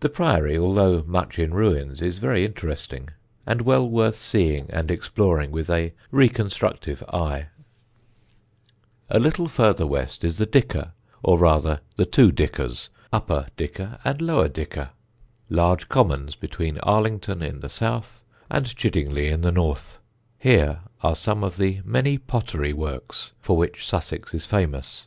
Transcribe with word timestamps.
The 0.00 0.10
priory, 0.10 0.58
although 0.58 1.02
much 1.06 1.38
in 1.38 1.54
ruins, 1.54 2.02
is 2.02 2.18
very 2.18 2.44
interesting, 2.44 3.08
and 3.46 3.62
well 3.62 3.88
worth 3.88 4.16
seeing 4.16 4.66
and 4.68 4.90
exploring 4.90 5.50
with 5.50 5.70
a 5.70 5.94
reconstructive 6.10 7.02
eye. 7.04 7.48
[Sidenote: 9.08 9.08
THE 9.12 9.14
TWO 9.14 9.18
DICKERS] 9.18 9.22
A 9.22 9.24
little 9.24 9.48
further 9.48 9.86
west 9.86 10.24
is 10.24 10.36
the 10.36 10.44
Dicker 10.44 10.92
or 11.22 11.38
rather 11.38 11.80
the 11.96 12.04
two 12.04 12.30
Dickers, 12.30 12.90
Upper 13.14 13.46
Dicker 13.56 13.98
and 14.04 14.20
Lower 14.20 14.48
Dicker, 14.48 14.90
large 15.48 15.88
commons 15.88 16.36
between 16.36 16.76
Arlington 16.80 17.40
in 17.42 17.60
the 17.60 17.70
south 17.70 18.24
and 18.50 18.66
Chiddingly 18.66 19.30
in 19.30 19.40
the 19.40 19.50
north. 19.52 19.98
Here 20.38 20.80
are 21.00 21.14
some 21.16 21.42
of 21.42 21.56
the 21.56 21.80
many 21.86 22.18
pottery 22.18 22.74
works 22.74 23.32
for 23.40 23.56
which 23.56 23.86
Sussex 23.88 24.34
is 24.34 24.44
famous. 24.44 25.06